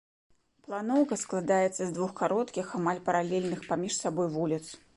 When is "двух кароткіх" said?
1.99-2.73